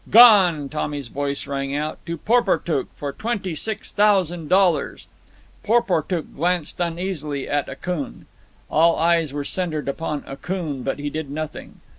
[0.09, 2.03] "Gone!" Tommy's voice rang out.
[2.07, 5.05] "To Porportuk, for twenty six thousand dollars."
[5.63, 8.25] Porportuk glanced uneasily at Akoon.
[8.71, 11.81] All eyes were centred upon Akoon, but he did nothing.